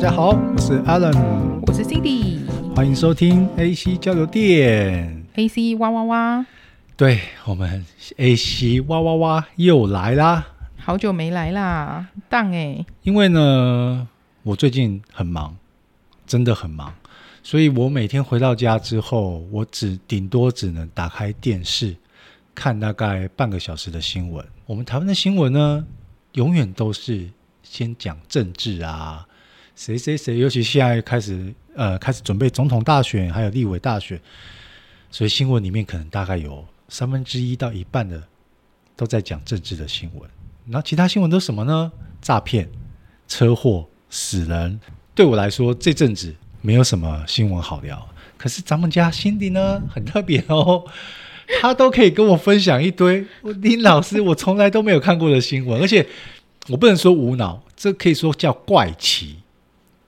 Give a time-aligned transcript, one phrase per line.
[0.00, 1.14] 家好，我是 Alan，
[1.66, 2.38] 我是 Cindy，
[2.74, 6.46] 欢迎收听 AC 交流电，AC 哇哇哇，
[6.96, 7.84] 对，我们
[8.16, 10.46] AC 哇哇哇又来啦，
[10.78, 14.08] 好久没来啦，当哎，因为呢，
[14.42, 15.54] 我最近很忙，
[16.26, 16.94] 真的很忙，
[17.42, 21.94] 所以我每天回到家之后，我只顶多只能打开电视
[22.54, 24.42] 看大概半个小时的新闻。
[24.64, 25.86] 我们台湾的新闻呢，
[26.32, 27.28] 永远都是
[27.62, 29.26] 先讲政治啊。
[29.80, 34.20] 谁谁谁，尤其现在开始，呃，开始准备总统大选，还有立委大选，
[35.10, 38.22] 所以新闻里面可能大概有三分之一到一半的
[38.94, 40.28] 都在讲政治的新闻。
[40.66, 41.90] 然后其他新闻都什么呢？
[42.20, 42.68] 诈骗、
[43.26, 44.78] 车祸、死人。
[45.14, 48.06] 对我来说，这阵子没有什么新闻好聊。
[48.36, 50.84] 可是咱们家 Cindy 呢，很特别哦，
[51.62, 53.24] 他都可以跟我分享一堆
[53.62, 56.06] 林老师我从来都没有看过的新闻，而且
[56.68, 59.36] 我不能说无脑，这可以说叫怪奇。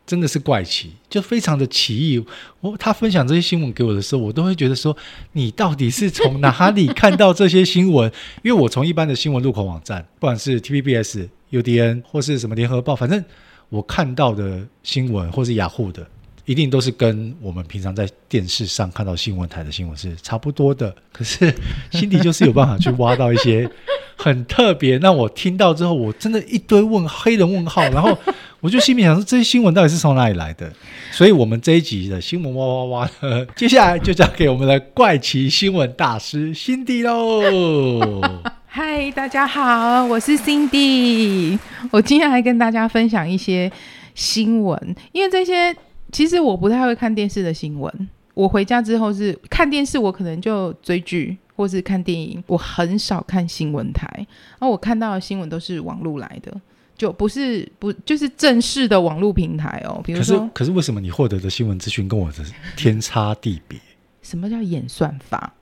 [0.05, 2.25] 真的是怪奇，就非常的奇异。
[2.61, 4.97] 我他分享这些新闻给我的时候，我都会觉得说，
[5.33, 8.11] 你到底是从哪里看到这些新闻？
[8.43, 13.25] 因为我从一般的新闻入口网站， 不管是 TVBS、UDN 或是什么联合报，反正
[13.69, 16.07] 我看到的新闻或是雅虎的，
[16.45, 20.95] 一定都是跟我们平常在电视上看到新闻台的新闻是差不多的。
[21.13, 21.55] 可是
[21.93, 23.71] 心底就是有办法去挖到一些
[24.17, 28.19] 很特别，让我听到之后，我真的一堆问黑人问号，然后。
[28.63, 30.73] 我就心里想说，这些新闻到底是从哪里来的？
[31.11, 33.11] 所以，我们这一集的新闻哇哇哇，
[33.57, 38.21] 接下来就交给我们的怪奇新闻大师 Cindy 喽。
[38.67, 41.59] 嗨，大家好，我是 Cindy。
[41.91, 43.69] 我今天来跟大家分享一些
[44.15, 45.75] 新闻，因为这些
[46.13, 48.09] 其实我不太会看电视的新闻。
[48.35, 54.07] 我回家之后是看电视，我可能就追剧或是看电影，我很少看新闻台。
[54.17, 56.57] 然后我看到的新闻都是网络来的。
[57.03, 62.45] 就不是不就是正式的网络平台哦，比如说，可是可是为什么你获得的新闻资讯跟我的
[62.77, 63.77] 天差地别？
[64.23, 65.53] 什么叫演算法？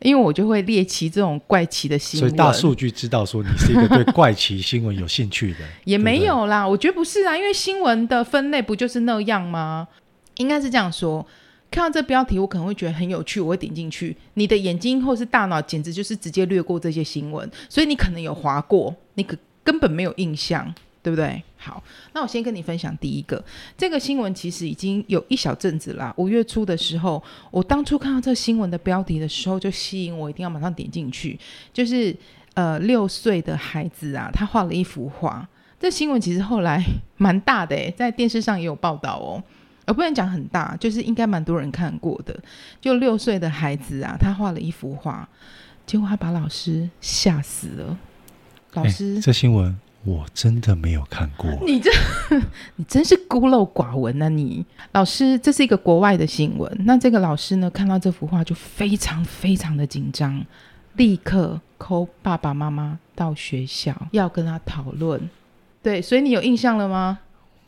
[0.00, 6.66] 因为我就会猎奇这种怪奇的新闻，所以大数据知道说你是一个对怪奇新闻有兴趣的， 也没有啦。
[6.66, 9.86] 我觉得不是啊，因为新闻的分类不就是那样吗？
[10.38, 11.24] 应该是这样说。
[11.70, 14.16] 看到这标题，我可能会觉得很有趣，我会点进去。
[14.34, 20.74] 你的眼睛或是大脑简直就是直接略过这些新闻，所以你可能有划过，你可根本没有印象。
[21.08, 21.42] 对不对？
[21.56, 21.82] 好，
[22.12, 23.42] 那我先跟你分享第一个，
[23.78, 26.12] 这个新闻其实已经有一小阵子啦。
[26.18, 31.38] 五月初的时候，我当初看到这新闻的标题的时候，就吸引我，一定要马上点进去。
[31.72, 32.14] 就是
[32.52, 35.48] 呃，六岁的孩子啊，他画了一幅画。
[35.80, 36.84] 这新闻其实后来
[37.16, 39.42] 蛮大的诶，在电视上也有报道哦。
[39.86, 42.38] 而不能讲很大，就是应该蛮多人看过的。
[42.82, 45.26] 就六岁的孩子啊，他画了一幅画，
[45.86, 47.98] 结果他把老师吓死了。
[48.74, 49.74] 老师，这新闻。
[50.04, 51.90] 我真的没有看过，你这
[52.76, 54.28] 你真是孤陋寡闻啊！
[54.28, 56.72] 你老师，这是一个国外的新闻。
[56.86, 60.44] 那这个老师呢，看到这幅画就非常非常的紧张，
[60.94, 65.20] 立刻 call 爸爸妈妈到学校要跟他讨论。
[65.82, 67.18] 对，所以你有印象了吗？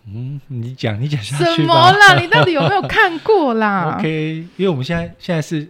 [0.07, 1.45] 嗯，你讲，你讲下去。
[1.57, 2.19] 什么啦？
[2.19, 3.97] 你到底有没有看过啦？
[3.99, 5.69] OK，因为我们现在现在是。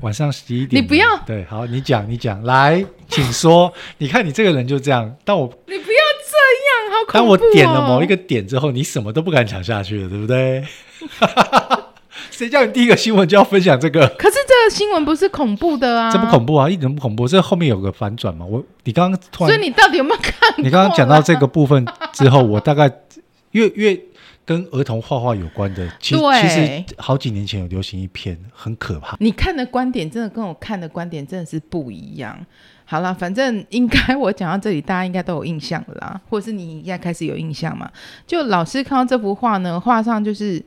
[0.00, 3.72] 晚上十一点，你不要对，好，你讲，你讲，来，请说。
[3.98, 5.98] 你看你这个人就这样，但我你不要
[6.30, 6.36] 这
[6.68, 7.12] 样，好恐怖哦。
[7.12, 10.64] 当我点了某一个点之后，你什么都不敢讲下去了，对不对？
[12.30, 14.08] 谁叫你第一个新闻就要分享这个？
[14.18, 17.28] 可是这个新闻不是恐怖的啊，这不恐怖啊，一点都不恐怖。
[17.28, 20.34] 这后面有个反转嘛，我你刚刚突然，所以你到底有没有看？
[20.58, 22.90] 你刚刚讲到这个部分之后，我大概
[23.50, 24.00] 越越。
[24.50, 29.16] 跟儿童画画有关的，其实其实好几年前有流行一篇，很可怕。
[29.20, 32.36] 你看的观点真的跟我看的观点真的是不一样。
[32.84, 37.88] 好了，反正应该我讲到这里，大家应该都有印象了啦， 或者是你现在开始有印象嘛？
[38.26, 40.60] 就老师看到这幅画呢，画上就是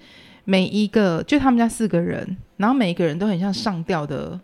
[0.45, 4.39] 每一个，就他们家四个人，然后每一个人都很像上吊的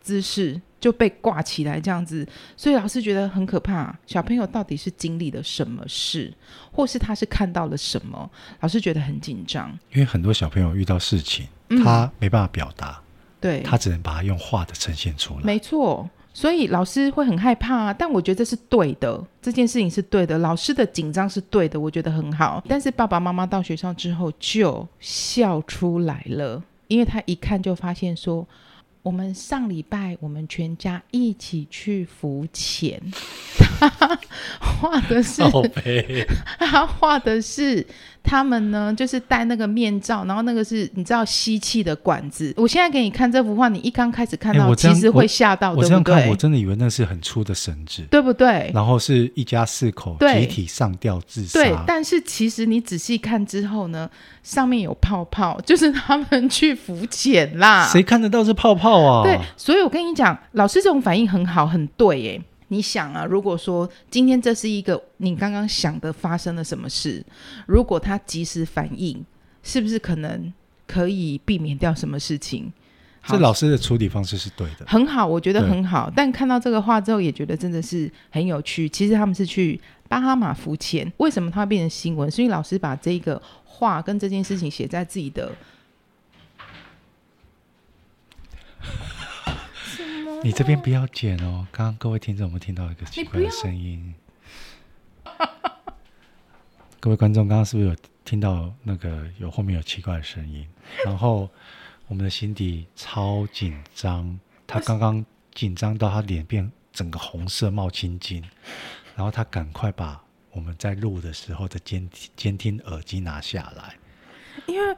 [0.00, 0.60] 姿势。
[0.84, 2.28] 就被挂起来这样子，
[2.58, 3.98] 所以老师觉得很可怕。
[4.04, 6.30] 小朋友到底是经历了什么事，
[6.70, 8.30] 或是他是看到了什么？
[8.60, 13.00] 老师觉得很紧张，因为很多小朋友遇到事情，嗯、他没办法表达，
[13.40, 15.40] 对，他只能把它用画的呈现出来。
[15.42, 17.74] 没错，所以老师会很害怕。
[17.74, 20.36] 啊但我觉得这是对的，这件事情是对的。
[20.36, 22.62] 老师的紧张是对的，我觉得很好。
[22.68, 28.46] 但是爸爸妈妈到学校之后就笑出来了，因为他一看就发现说。
[29.04, 32.98] 我们上礼拜，我们全家一起去浮潜，
[33.78, 34.18] 他
[34.58, 35.42] 画的是，
[36.58, 37.86] 他画的是
[38.24, 42.52] 他们呢，就是戴那个面罩，然后那个是你知道吸气的管子。
[42.56, 45.84] 我现在给你看这幅画，你一刚开始看到，欸、其实会吓到，对不对？
[45.84, 48.70] 我这样看，我真的以为那是很粗的绳子，对不对？
[48.74, 51.60] 然后是一家四口集体上吊自杀。
[51.60, 54.08] 对，但是其实你仔细看之后呢，
[54.42, 57.86] 上面有泡泡，就是他们去浮潜啦。
[57.86, 59.22] 谁看得到是泡泡啊？
[59.22, 62.42] 对，所以我跟你讲，老师这种反应很好，很对耶。
[62.74, 67.24] 你想啊，如果说今天这是一个你刚刚想的发生了什么事，
[67.68, 69.24] 如果他及时反应，
[69.62, 70.52] 是不是可能
[70.88, 72.72] 可以避免掉什么事情？
[73.28, 76.12] 这老师的处理方式是对的，很好，我觉得很好。
[76.14, 78.88] 但看到这个话之后，也觉得真的是很有趣。
[78.88, 82.28] 其实他们是去巴哈马浮潜，为什么它会变成新闻？
[82.28, 85.52] 所以老师把这个话跟这件事情写在自己的。
[90.44, 91.66] 你这边不要剪哦！
[91.72, 94.14] 刚刚各位听众有没有听到一个奇怪的声音？
[97.00, 97.96] 各位观众，刚刚是不是有
[98.26, 100.68] 听到那个有后面有奇怪的声音？
[101.02, 101.48] 然后
[102.08, 105.24] 我们的心底超紧张，他刚刚
[105.54, 108.44] 紧张到他脸变整个红色冒青筋，
[109.16, 112.06] 然后他赶快把我们在录的时候的监
[112.36, 113.96] 监听耳机拿下来，
[114.66, 114.94] 因为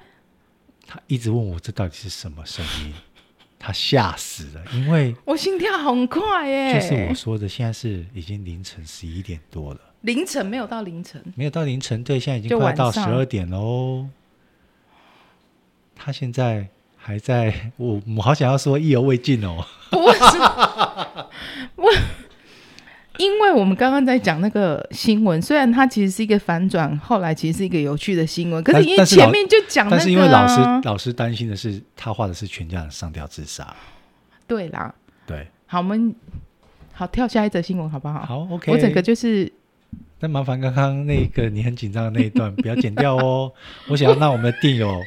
[0.89, 2.93] 他一直问我这到底是什么声音。
[3.59, 6.75] 他吓死了，因为我心跳很快耶。
[6.75, 9.81] 就是我说的，现在是已经凌晨十一点多了。
[10.03, 14.07] 凌晨没有到凌晨，没有到凌晨，对，现在已经快到十二点喽。
[15.95, 19.65] 他现在还在，我我好想要说意犹未尽哦。
[19.91, 20.39] 不是，
[21.77, 21.91] 我。
[23.19, 33.75] 因为我们刚刚在讲那个新闻，虽然它其实是一个反转，后来其实是一个有趣的新闻，可是因为前面就讲那个，但是因为老师老师担心的是，他画的是全家人上吊自杀。
[34.47, 34.95] 对啦，
[35.27, 36.15] 对，好，我们
[36.93, 38.25] 好跳下一则新闻好不好？
[38.25, 38.71] 好，OK。
[38.71, 39.53] 我整个就是，
[40.21, 43.53] 那麻烦刚刚那个你很紧张的那一段不要剪掉哦。
[43.89, 45.01] 我想要让我们的电友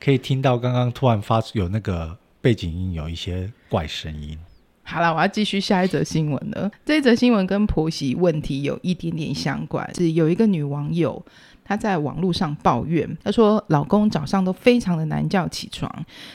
[0.00, 4.38] 可以听到刚刚突然发出有那个背景音，有一些怪声音。
[4.84, 6.70] 好了，我要继续下一则新闻了。
[6.84, 11.24] 这一则新闻跟婆媳问题有一点点相关，是有一个女网友
[11.64, 15.90] 她在网络上抱怨，她说老公早上都非常的难叫起床，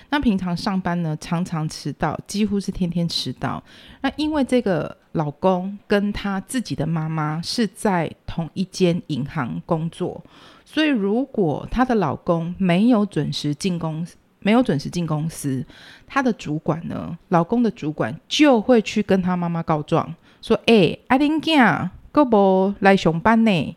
[0.10, 3.62] 那平常上班呢常常迟到，几乎是天天迟到。
[4.02, 10.24] 那因为这个老公跟她自己的妈妈是在同一间银行工作，
[10.66, 14.16] 所以如果她的老公没有准时进公司，
[14.48, 15.62] 没有准时进公司，
[16.08, 23.76] 她的主管呢，老公的主管就会去跟他妈妈告状，说：“哎、欸，阿玲囝，够不来上班呢？”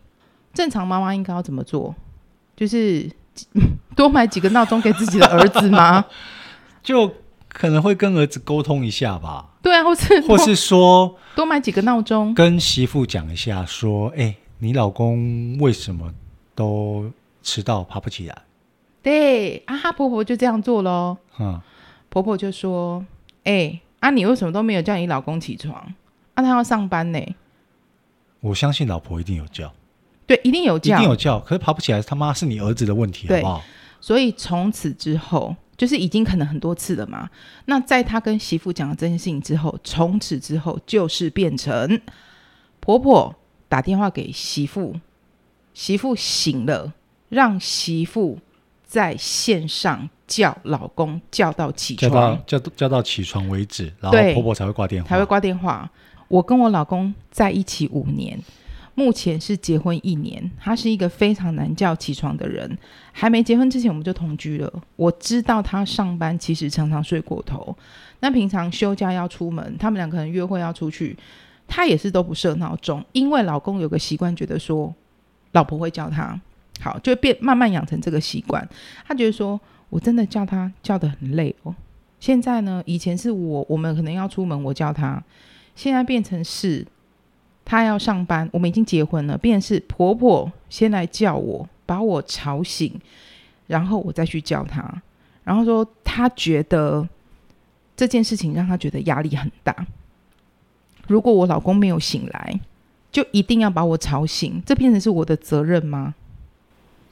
[0.54, 1.92] 正常妈妈应该要怎么做？
[2.56, 3.10] 就是
[3.96, 6.04] 多买几个闹钟给自己的儿子吗？
[6.84, 7.12] 就
[7.48, 9.48] 可能会跟儿子沟通一下吧。
[9.60, 16.14] 对啊，或是或是说多买几个闹钟，跟媳妇讲一下，说：“哎、欸，你老公为什么
[16.54, 17.10] 都
[17.42, 18.42] 迟到，爬不起来？”
[19.02, 21.16] 对啊，她婆婆就这样做喽。
[21.38, 21.60] 嗯，
[22.08, 23.04] 婆婆就说
[23.44, 25.74] ：“哎、欸，啊，你为什么都没有叫你老公起床？
[26.34, 27.18] 啊，他要上班呢。”
[28.40, 29.72] 我相信老婆一定有叫，
[30.26, 31.40] 对，一定有叫，一定有叫。
[31.40, 33.62] 可是爬不起来，他妈是你儿子的问题，好不好？
[34.00, 37.28] 所以从此之后，就是已经可能很多次了嘛。
[37.66, 42.00] 那在他跟媳妇讲了这件事情之后，从此之后就是变成
[42.80, 43.34] 婆婆
[43.68, 44.96] 打电话给媳妇，
[45.74, 46.92] 媳妇醒了，
[47.30, 48.38] 让媳妇。
[48.90, 52.10] 在线上叫老公叫到起床，
[52.44, 55.88] 叫到叫叫到起床为止，然后婆婆才会挂电话，才会挂电话。
[56.26, 58.36] 我跟我老公在一起五年，
[58.96, 60.50] 目前是结婚一年。
[60.58, 62.76] 他是一个非常难叫起床的人，
[63.12, 64.82] 还没结婚之前我们就同居了。
[64.96, 67.76] 我知道他上班其实常常睡过头，
[68.18, 71.16] 那平常休假要出门，他们两个人约会要出去，
[71.68, 74.92] 他也是都不设闹钟，因为老公有个习惯，觉得说
[75.52, 76.40] 老婆会叫他。
[76.80, 78.66] 好，就变慢慢养成这个习惯。
[79.06, 81.74] 他觉得说，我真的叫他叫得很累哦。
[82.18, 85.22] 现在呢，以前是我我们可能要出门，我叫他；
[85.74, 86.86] 现在变成是
[87.64, 93.00] 他要上班，我们已经结婚了，变成是婆婆先来叫我，把我吵醒，
[93.66, 95.02] 然后我再去叫他。
[95.44, 97.08] 然后说他觉得
[97.96, 99.74] 这件事情让他觉得压力很大。
[101.08, 102.60] 如果我老公没有醒来，
[103.10, 106.14] 就一定要把我吵醒，这变成是我的责任吗？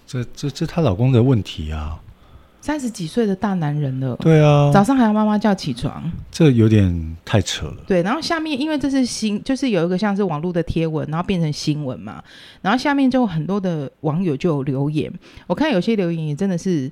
[0.09, 2.01] 这这这她老公的问题啊！
[2.63, 7.77] 三十几岁的大男人了，对啊，早上还要妈妈叫起床，这有点太扯了。
[7.87, 12.25] 对，然后下面因为这是新，就是有一个像是网络的贴文，然后变成新闻嘛，
[12.63, 15.13] 然后下面就很多的网友就有留言，
[15.47, 16.91] 我看有些留言也真的是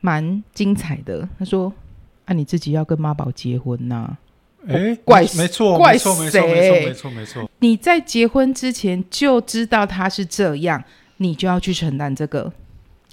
[0.00, 1.28] 蛮精彩的。
[1.38, 1.72] 他说
[2.26, 4.18] ：“啊，你自己要跟妈宝结婚呐、啊？
[4.68, 7.50] 哎，怪没错，怪没错，没错，没错，没错，没错。
[7.58, 10.82] 你在结婚之前就知道他是这样，
[11.22, 12.52] 你就要去承担这个。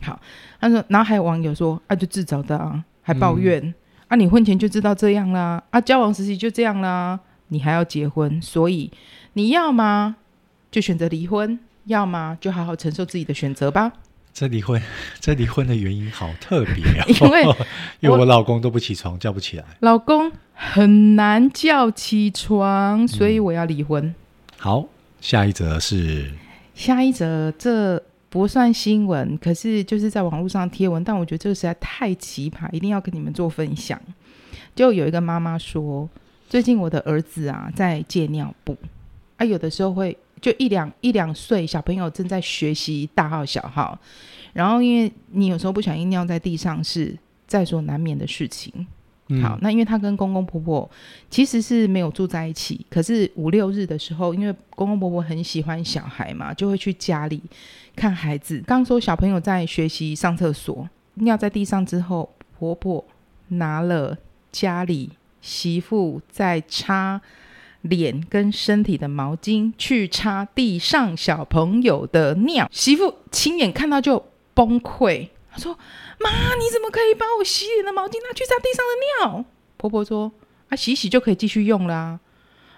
[0.01, 0.19] 好，
[0.59, 3.73] 他说，然后还有网友说，啊，就自找的啊，还抱怨、嗯、
[4.07, 8.91] 啊，你婚前就知道这样啦，啊，交往时期就这样啦，你还要结婚，所以
[9.33, 10.15] 你要吗？
[10.71, 13.91] 就选择离婚，要么就好好承受自己的选择吧。
[14.31, 14.81] 这离婚，
[15.19, 17.05] 这离婚的原因好特别啊！
[17.09, 17.43] 因为
[17.99, 19.65] 因为我老公都不起床，叫不起来。
[19.79, 24.05] 老公很难叫起床，所以我要离婚。
[24.05, 24.15] 嗯、
[24.57, 24.85] 好，
[25.19, 26.31] 下一则是
[26.79, 34.01] 下一则，这不算新闻，可是就是在网络上贴文，但我觉得这个实在太奇葩，一定要跟你们做分享。
[34.73, 36.09] 就有一个妈妈说，
[36.47, 38.77] 最近我的儿子啊在戒尿布，
[39.35, 40.17] 啊，有的时候会。
[40.41, 43.99] 就一两一两岁小朋友正在学习大号小号，
[44.53, 47.13] 然后因为你有时候不小心尿在地上是
[47.45, 48.87] 在所难免的事情。
[49.41, 50.89] 好，那因为他跟公公婆婆
[51.29, 57.41] 其实是没有住在一起，可是五六日的时候，因为公公婆婆很喜欢小孩嘛，就会去家里
[57.95, 58.63] 看孩子。
[58.65, 63.05] 刚说小朋友在学习上厕所尿在地上之后，婆婆
[63.49, 64.17] 拿了
[64.51, 65.09] 家里
[65.41, 67.21] 媳妇在擦。
[67.83, 74.21] 脸跟身体的毛巾去擦地上小朋友的尿，媳妇亲眼看到就
[74.53, 75.29] 崩溃。
[75.59, 75.77] 说
[76.19, 79.45] ：“妈，你怎么可以把我洗脸的毛巾拿去擦地上的尿？”
[79.77, 80.31] 婆婆说
[80.69, 82.19] ：“啊，洗洗就可以继续用啦。”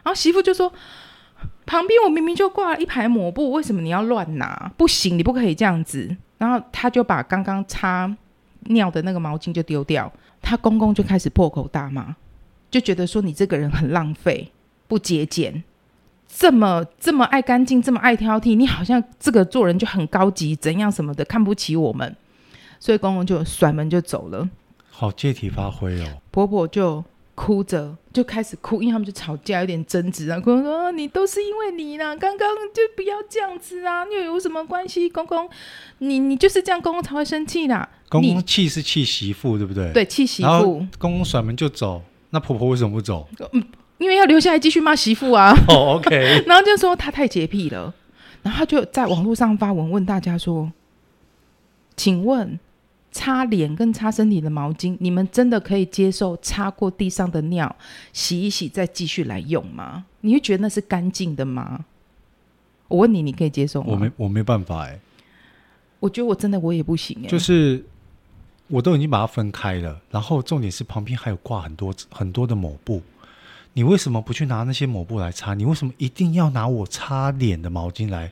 [0.04, 0.74] 然后媳妇就说
[1.66, 4.72] ：“旁边我明明就挂了一排抹布，为什么你要乱拿？
[4.76, 8.14] 不行，你不可以这样子。”然后她就把刚刚擦
[8.62, 10.12] 尿的那个毛巾就丢掉。
[10.42, 12.16] 她公公就开始破口大骂，
[12.72, 14.52] 就觉得说：“你这个人很浪费。”
[14.88, 15.64] 不节俭，
[16.28, 22.14] 这么这么爱干净，这么爱挑剔，你好像这个做人就很高级，怎样什么的，看不起我们，
[22.82, 24.50] 所以公公就甩门就走了。
[24.90, 26.06] 好借题发挥哦。
[26.32, 27.02] 婆婆就
[27.36, 30.40] 哭着就开始哭，因为他们就吵架，有点争执啊。
[30.40, 35.08] 公公说：“你都是因为你啦，刚刚就不要这样子啊，又有什么关系？
[35.08, 35.50] 公公，
[36.00, 37.88] 你你就是这样，公公才会生气啦。
[38.10, 39.94] 公公气是气媳妇，对不对？
[39.94, 40.86] 对，气媳妇。
[40.98, 43.30] 公公甩门就走，那婆婆为什么不走？
[43.54, 43.64] 嗯。
[43.98, 45.54] 因为要留下来继续骂媳妇啊！
[45.68, 46.44] 哦，OK。
[46.48, 47.94] 然后就说她太洁癖了，
[48.42, 50.72] 然后他就在网络上发文问大家说
[51.96, 52.60] ：“请问
[53.12, 57.76] 擦脸跟擦身体的毛巾，你们真的可以接受擦过地上的尿
[58.14, 60.06] 洗一洗再继续来用吗？
[60.22, 61.86] 你会觉得那是干净的吗？”
[62.88, 63.88] 我问你，你可以接受吗？
[63.92, 65.00] 我没，我没办法哎。
[66.00, 67.28] 我觉得我真的我也不行哎。
[67.28, 67.86] 就是
[68.68, 73.02] 我都已经把它分开了，然后重点是旁边还有挂很多很多的抹布。
[73.74, 75.54] 你为什么不去拿那些抹布来擦？
[75.54, 78.32] 你为什么一定要拿我擦脸的毛巾来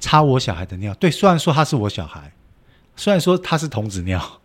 [0.00, 0.92] 擦我小孩的尿？
[0.94, 2.32] 对，虽然说他是我小孩，
[2.98, 4.40] 虽然说它是童子尿，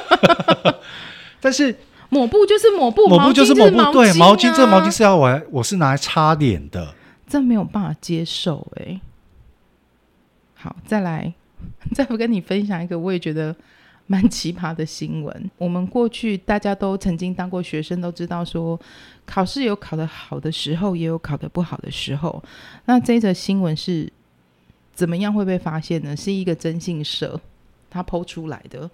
[1.40, 1.76] 但是
[2.08, 6.94] 抹布就是抹布，抹布就是抹布，毛巾就是毛巾啊、对，毛巾这个毛巾是要我来，我是拿来擦脸的，
[7.26, 9.00] 这没有办法接受哎、欸。
[10.54, 11.34] 好，再来，
[11.94, 13.54] 再不跟你分享一个，我也觉得。
[14.08, 15.50] 蛮奇葩的新闻。
[15.58, 18.80] 我们过去大家都曾经当过学生，都知道说
[19.24, 22.40] 考试有考得好的时候，也有考得不好的时候。
[22.84, 24.08] 那这则新闻是
[24.94, 26.16] 怎么样会被发现呢？
[26.16, 27.40] 是一个征信社
[27.90, 28.90] 他剖出来的，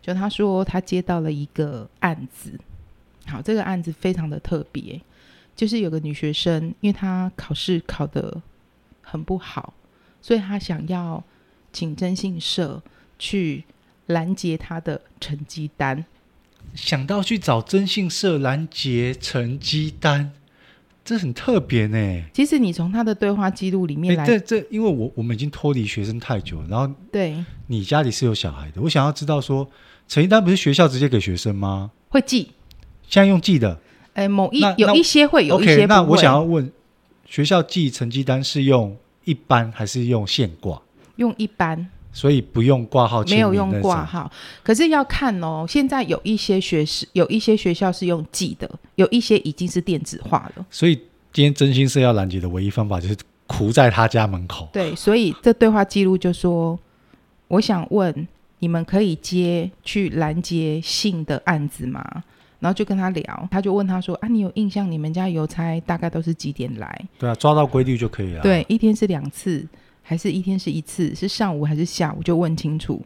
[0.00, 2.58] 就他说他接到了一个案子。
[3.26, 5.00] 好，这个案子非常的特别，
[5.54, 8.42] 就是有个女学生，因为她考试考得
[9.00, 9.74] 很不好，
[10.20, 11.22] 所以她想要
[11.72, 12.82] 请征信社
[13.18, 13.64] 去。
[14.06, 16.04] 拦截他的成绩单，
[16.74, 20.32] 想到去找征信社拦截成绩单，
[21.04, 22.24] 这很特别呢。
[22.32, 29.68] 其实你从他的对话记录里面来，这这，因为我我们已经脱离学生太久了，然后对，你家里是有小孩的，我想要知道说，
[30.06, 31.90] 成绩单不是学校直接给学生吗？
[32.08, 32.52] 会寄，
[33.08, 33.80] 现在用寄的，
[34.14, 35.86] 哎，某一有一些会有一些。
[35.86, 36.70] 那我想要问，
[37.26, 40.80] 学校寄成绩单是用一般还是用现挂？
[41.16, 41.88] 用一般。
[42.12, 44.30] 所以不用挂号，没有用挂号，
[44.62, 45.64] 可是要看哦。
[45.66, 50.66] 现在有一些学是，有一些学校是用寄的，有一些已经是电子化了。
[50.70, 50.94] 所以
[51.32, 53.16] 今天真心是要拦截的唯一方法就是
[53.46, 54.68] 哭在他家门口。
[54.72, 56.78] 对，所以这对话记录就说
[57.48, 58.28] ：“我想问，
[58.58, 62.04] 你们可以接去拦截信的案子吗？”
[62.60, 68.42] 然后就跟他聊，他就问他说：“啊，你有印象你们家邮差大概都是几点来？”对啊，抓到规律就可以了。
[68.42, 69.66] 对，一天是两次。
[70.02, 72.22] 还是一天是一次，是上午还是下午？
[72.22, 73.04] 就问清楚。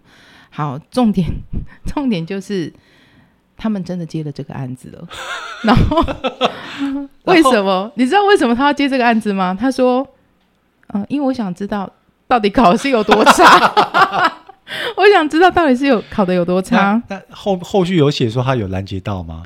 [0.51, 1.29] 好，重点
[1.87, 2.73] 重点就是
[3.57, 5.09] 他们真的接了这个案子了。
[5.63, 6.03] 然后
[7.25, 7.91] 为什么？
[7.97, 9.57] 你知道为什么他要接这个案子吗？
[9.59, 10.07] 他说
[10.95, 11.91] ：“嗯、呃，因为我想知道
[12.27, 14.33] 到底考试有多差。
[14.97, 19.43] 我想知道到底是有考的有多差。”那，那后后续有写说他有拦截到吗？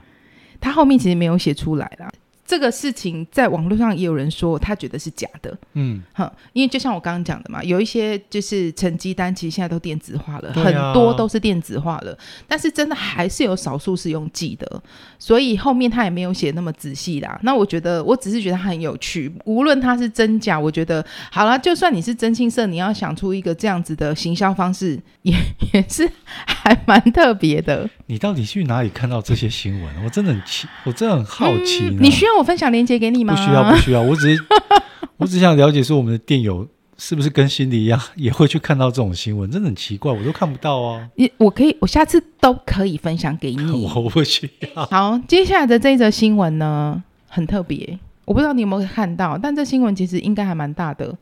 [0.60, 2.10] 他后面其实没有写出来啦。
[2.50, 14.82] 这个事情在网络上也有人说他觉得是假的，嗯，哼，因为就像我刚刚讲的嘛，有一些就是成绩单其实现在都电子化了，啊、很多都是电子化了，但是真的还是有少数是用记的，
[15.16, 17.38] 所以后面他也没有写那么仔细啦。
[17.44, 25.32] 那我觉得我只是觉得他很有趣，无论他是真假，我觉得好了，就算你是征信社，你要想出一个这样子的行销方式，也
[25.72, 27.88] 也是还蛮特别的。
[28.06, 30.04] 你到底去哪里看到这些新闻？
[30.04, 31.96] 我真的很奇，我真的很好奇、嗯。
[32.00, 33.34] 你需要我分享链接给你吗？
[33.34, 34.00] 不需要，不需要。
[34.00, 34.42] 我只是，
[35.18, 36.66] 我只想了解说，我们的店友
[36.96, 39.50] 是不是跟心理一样，也会去看到这种新闻？
[39.50, 41.06] 真的很奇怪，我都看不到啊。
[41.16, 43.84] 你，我可以，我下次都可以分享给你。
[43.94, 44.86] 我不需要。
[44.86, 51.14] 好，接下来的这一则新闻呢，很特别，我不知道你有没有看到，但这新闻其实应该还蛮大的。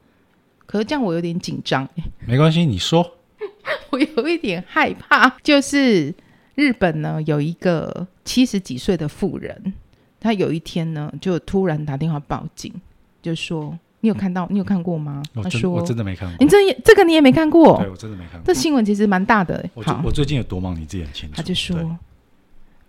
[0.66, 1.88] 可是这样我有点紧张。
[2.25, 3.14] 没关系，你说。
[3.90, 6.14] 我有一点害怕，就是。
[6.54, 9.75] 日本呢，有一个七十几岁的妇人，
[10.19, 12.74] 她有一天呢就突然打电话报警，
[13.22, 14.48] 就说：“你有看到？
[14.50, 17.77] 你有看过吗？”她说：“我真的没看过。”你这这个你也没看过？
[17.79, 18.45] 对，我真的没看过。
[18.45, 19.63] 这新闻其实蛮大的。
[19.74, 21.36] 我我最近有多忙，你自己很清楚。
[21.36, 21.98] 他就说：“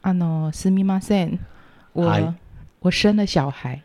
[0.02, 1.38] 啊喏，すみません，
[1.92, 2.32] 我 Hi.
[2.80, 3.80] 我生了小孩。”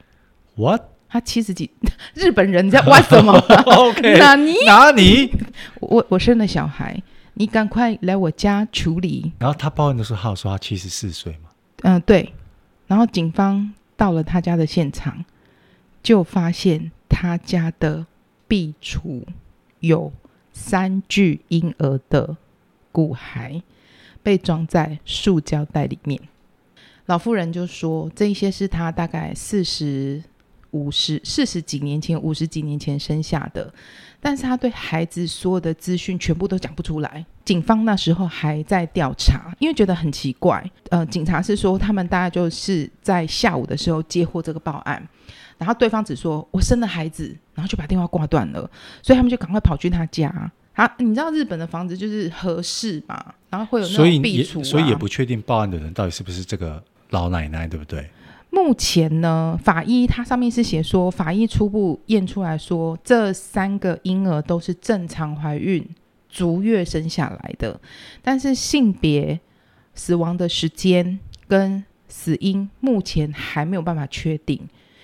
[0.55, 0.81] What？
[1.11, 1.71] 他七十几，
[2.13, 3.33] 日本人在玩什么？
[3.33, 4.19] OK？
[4.19, 4.53] 哪里？
[4.67, 5.31] 哪里？
[5.79, 7.01] 我我生了小孩。
[7.33, 9.31] 你赶快来我家处理。
[9.39, 11.49] 然后他报案的时候，他有说他七十四岁嘛？
[11.83, 12.31] 嗯，对。
[12.86, 15.24] 然后警方到了他家的现场，
[16.02, 18.06] 就发现他家的
[18.46, 19.22] 壁橱
[19.80, 20.12] 有
[20.52, 22.36] 三具婴儿的
[22.92, 23.62] 骨骸
[24.22, 26.20] 被装在塑胶袋里面。
[27.06, 30.22] 老妇人就说：“这一些是他大概四十
[30.70, 33.72] 五十四十几年前、五十几年前生下的。”
[34.20, 37.26] 但是他对孩子所有的资讯全部都讲不出来。
[37.44, 40.64] 警方那时候还在调查，因为觉得很奇怪。
[40.90, 45.06] 呃，警察是说他们大概就是在下午的时候接获这个报案，
[45.58, 48.60] 然后对方只说我生了孩子，然后就把电话挂断了。
[49.02, 50.50] 所以他们就赶快跑去他家。
[50.72, 58.10] 啊，你知道日本的房子就是合适嘛，然后会有那种壁橱啊，所以也，所以也不确定报案的人到底是不是这个老奶奶，对不对？
[58.50, 65.84] 目前呢，法医它上面是写说，法医初步验出来说，这三个婴儿都是正常怀孕
[66.34, 67.80] 足月生下来的，
[68.20, 69.38] 但是性别、
[69.94, 74.58] 死亡的时间跟死因目前还没有办法确定，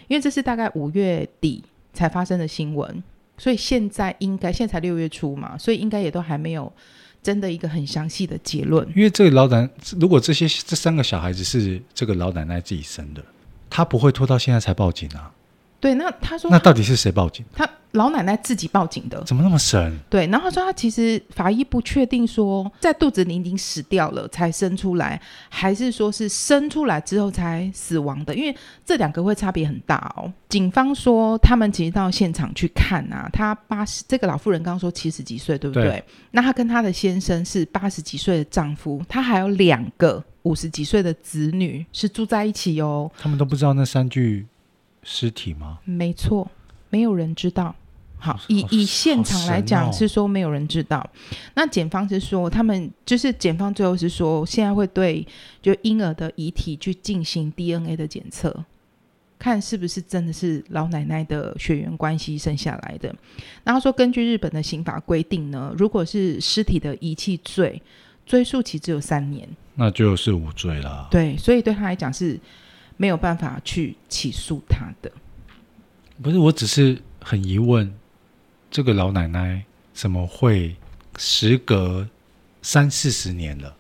[0.08, 1.62] 因为这是大概五月底
[1.92, 3.00] 才发生的新闻，
[3.38, 6.72] 所以现在应该现在才六月初嘛，所以应该也都还没有
[7.22, 8.84] 真的一个很详细的结论。
[8.96, 13.22] 因为这个老奶，如果这些这三个小孩子是这个老奶奶自己生的。
[13.72, 15.32] 她不会拖到现在才报警啊？
[15.78, 17.46] 对，那他说，那到底是谁报警？
[17.54, 19.98] 他老奶奶自己报警的，怎么那么神？
[20.09, 30.33] 对，然后他说他其实法医不确定说在肚子里已经死掉了才生出来，还是说是生出来之后才死亡的，因为这两个会差别很大哦。
[30.48, 35.85] 警方说他们其实到现场去看啊，他八十这个老妇人刚刚说七十几岁，对不对？
[35.85, 36.05] 对。
[36.31, 40.24] 那她跟她的先生是八十几岁的丈夫，她还有两个。
[40.44, 44.46] 五十几岁的子女是住在一起哦，他们都不知道那三具
[45.03, 45.79] 尸体吗？
[45.85, 46.50] 没错，
[46.88, 47.74] 没有人知道。
[48.20, 50.98] 好，以以现场来讲是说没有人知道。
[50.98, 51.11] 哦、
[51.54, 55.26] 那检方是说他们就是检方最后是说现在会对
[55.62, 58.54] 就婴儿的遗体去进行 DNA 的检测，
[59.38, 63.14] 看是不是真的是老奶奶的血缘关系生下来的。
[63.64, 67.80] 然后说根据日本的刑法规定呢，如果是尸体的遗弃罪，
[68.26, 69.48] 追诉期只有三年。
[69.74, 71.09] 那就是无罪啦。
[71.11, 72.38] 对，所以对他来讲是
[72.98, 75.11] 没有办法去起诉他的。
[76.22, 77.90] 不是，我只是很疑问，
[78.70, 80.76] 这个老奶奶怎么会
[81.16, 82.06] 时隔
[82.62, 83.74] 三四十年了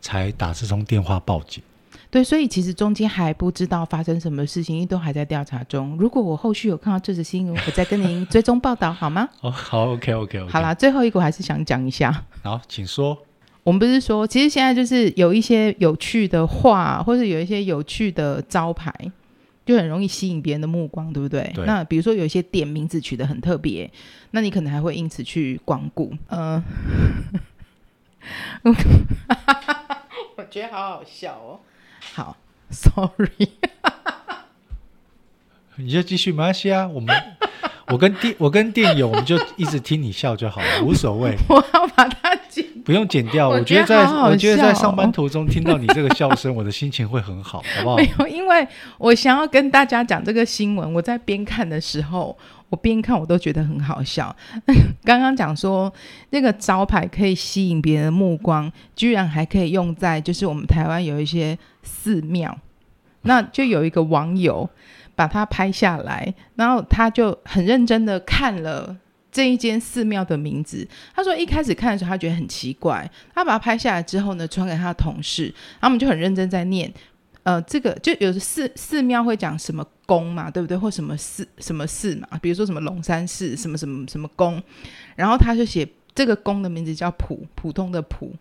[0.00, 1.62] 才打这通电话报警？
[2.10, 5.96] 对，所以其实中间还不知道发生什么事情，因为都还在调查中。
[5.98, 9.28] 如果我后续有看到这则新闻，我再跟您追踪报道好吗？
[9.40, 10.38] 哦，好，OK，OK，OK。
[10.38, 10.50] Okay, okay, okay.
[10.50, 12.24] 好啦，最后一个我还是想讲一下。
[12.42, 13.16] 好，请说。
[13.62, 18.92] 我们不是说，其实现在就是有一些有趣的话，或者有一些有趣的招牌，
[19.64, 21.50] 就很容易吸引别人的目光，对不对？
[21.54, 21.64] 对。
[21.64, 23.90] 那比如说有一些店名字取得很特别，
[24.32, 26.12] 那你可能还会因此去光顾。
[26.28, 26.62] 嗯、
[28.62, 28.74] 呃，
[30.36, 31.60] 我觉得好好笑哦。
[32.14, 32.36] 好
[32.70, 33.50] ，Sorry，
[35.76, 36.88] 你就继续没关系啊。
[36.88, 37.14] 我们
[37.88, 41.36] 我跟店我跟店友，我们就一直听你笑就好了，无所谓。
[41.48, 42.31] 我要把它。
[42.84, 47.96] 不用剪掉，我觉得在我觉得在上班途中听到你这个笑声， 我的心情会很好，好不好？
[47.96, 48.66] 没有，因为
[48.98, 50.92] 我想要跟大家讲这个新闻。
[50.92, 52.36] 我在边看的时候，
[52.68, 54.34] 我边看我都觉得很好笑。
[55.04, 55.92] 刚刚讲说
[56.30, 62.58] 那个招牌可以吸引别人的目光，居然还可以用在就是我们台湾有一些寺庙，
[63.22, 64.68] 那就有一个网友
[65.14, 68.96] 把它拍下来，然后他就很认真的看了
[69.32, 70.86] 这一间寺庙的名字。
[71.12, 73.10] 他说一开始看的时候，他觉得很奇怪。
[73.34, 76.92] 他把它拍下来之后呢，传给他的同事，他们就很认真在念。
[77.44, 80.76] 呃，这个就有的寺寺庙会讲什么宫嘛，对不对？
[80.76, 84.62] 或什么寺什么寺嘛，比如说什么龙山寺，什么什么什么宫。
[85.16, 88.32] 然后他就写这个宫的名字叫普，普通的普。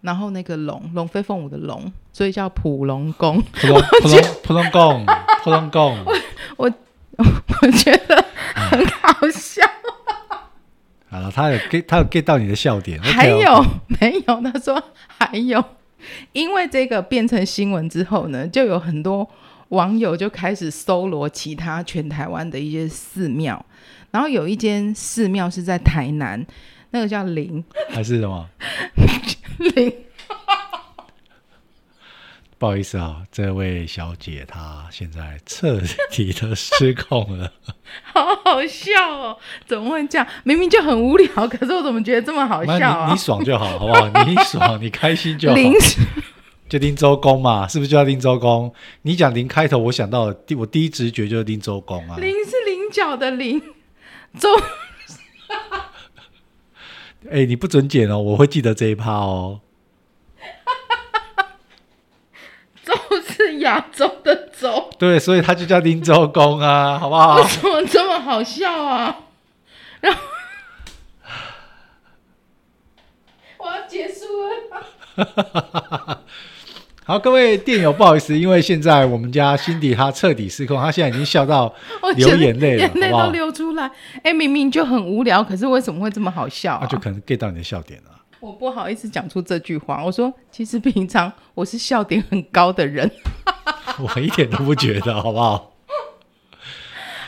[0.00, 3.42] 然后那个龙，龙飞凤舞的龙，所以叫普龙宫。
[3.54, 5.06] 普龙普龙普龙宫，
[5.42, 5.98] 普龙宫。
[6.56, 6.72] 我
[7.16, 7.24] 我
[7.62, 9.67] 我觉得很好笑。
[11.18, 13.00] 好了，他有 get，他有 get 到你的笑点。
[13.02, 13.64] 还有
[14.00, 14.40] 没有？
[14.40, 15.62] 他说还有，
[16.32, 19.28] 因为这个变成新闻之后呢，就有很多
[19.70, 23.66] 网友就开始搜罗其他全台湾的一些寺庙，
[24.12, 26.46] 然后有一间寺庙是在台南。
[26.90, 28.48] 那个叫灵还是什么
[29.58, 29.92] 灵？
[32.58, 37.52] 不好意思啊，这位小姐她现在彻底的失控了，
[38.02, 39.38] 好好笑哦！
[39.64, 40.26] 怎么会这样？
[40.42, 43.06] 明明就很无聊，可是我怎么觉得这么好笑啊？
[43.06, 44.08] 你，你爽就好，好不好？
[44.24, 45.54] 你爽，你开心就好。
[45.54, 45.72] 灵
[46.68, 48.74] 就盯周公嘛，是不是就要盯周公？
[49.02, 52.16] 你讲零开头，我想到第我第一直觉就是盯周公啊。
[52.18, 53.62] 零是菱角的菱，
[54.36, 54.48] 周。
[57.30, 59.60] 哎、欸，你不准剪哦，我会记得这一趴哦。
[62.84, 67.36] 洲是亚洲的洲，对，所以他就叫林州公啊， 好不好？
[67.36, 69.18] 为什么这么好笑啊？
[70.00, 70.20] 然后
[73.58, 76.22] 我要结束了。
[77.04, 81.74] 好，各位电友，不好意思，因为现在我们家辛迪他彻底失控，他现在已经笑到
[82.16, 83.86] 流眼泪了，眼泪都流出来。
[84.16, 86.80] 哎、欸，明明就很无聊，可是为什么会这么好笑、啊？
[86.82, 88.10] 那就可能 get 到你的笑点了。
[88.40, 93.10] 我不好意思讲出这句话，我说其实平常我是笑点很高的人，
[93.98, 95.72] 我一点都不觉得，好不好？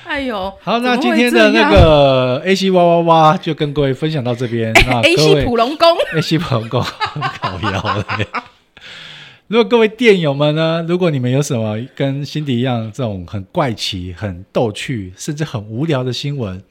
[0.07, 4.73] 哎呦，好，那今天的那个 A C 哇哇哇就跟各位分享到这边。
[4.87, 6.85] 那 A C 普龙宫，A C 普龙宫，
[7.40, 8.05] 搞笑了。
[9.46, 16.62] 如果各位电友们呢，如果你们有什么跟辛迪一样这种很怪奇、很逗趣，甚至很无聊的新闻，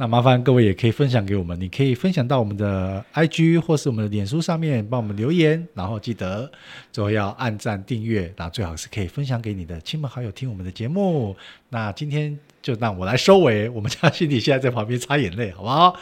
[0.00, 1.60] 那麻烦各位也可以分享给我们。
[1.60, 6.50] 你可以分享到我们的 IG 或是我们的脸书上面，帮我们留言，然后记得
[6.92, 11.36] 最后要按赞订阅，那最好是可以分享给你的亲朋好友听我们的节目。
[11.70, 15.96] 那今天就让我来收尾，我们家辛迪现在在旁边擦眼泪，好不好？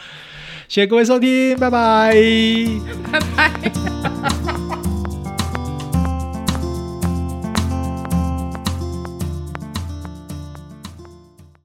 [0.67, 2.15] 谢谢各位收听，拜拜，
[3.11, 4.36] 拜拜。